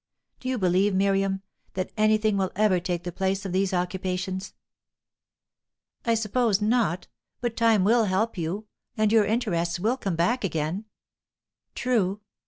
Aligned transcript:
Do 0.39 0.49
you 0.49 0.57
believe, 0.57 0.95
Miriam, 0.95 1.43
that 1.75 1.91
anything 1.95 2.35
will 2.35 2.49
ever 2.55 2.79
take 2.79 3.03
the 3.03 3.11
place 3.11 3.45
of 3.45 3.51
these 3.51 3.71
occupations?" 3.71 4.55
"I 6.07 6.15
suppose 6.15 6.59
not. 6.59 7.07
But 7.39 7.55
time 7.55 7.83
will 7.83 8.05
help 8.05 8.35
you, 8.35 8.65
and 8.97 9.11
your 9.11 9.25
interests 9.25 9.79
will 9.79 9.97
come 9.97 10.15
back 10.15 10.43
again." 10.43 10.85
"True. 11.75 12.21